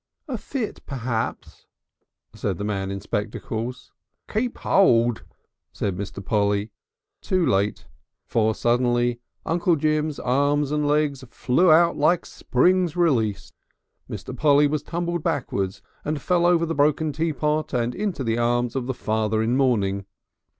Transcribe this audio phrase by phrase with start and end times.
[0.27, 1.67] "A fit, perhaps,"
[2.33, 3.91] said the man in spectacles.
[4.27, 5.23] "Keep hold!"
[5.73, 6.25] said Mr.
[6.25, 6.71] Polly,
[7.21, 7.85] too late.
[8.25, 13.53] For suddenly Uncle Jim's arms and legs flew out like springs released.
[14.09, 14.35] Mr.
[14.35, 18.87] Polly was tumbled backwards and fell over the broken teapot and into the arms of
[18.87, 20.07] the father in mourning.